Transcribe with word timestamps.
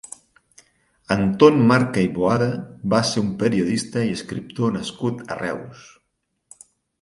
Anton 1.15 1.59
Marca 1.71 2.05
i 2.07 2.09
Boada 2.15 2.47
va 2.93 3.01
ser 3.11 3.23
un 3.25 3.29
periodista 3.43 4.07
i 4.09 4.15
escriptor 4.21 4.75
nascut 4.79 5.23
a 5.37 5.39
Reus. 5.43 5.85